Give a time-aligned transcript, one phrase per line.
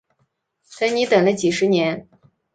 [0.79, 2.09] 等你等了几十年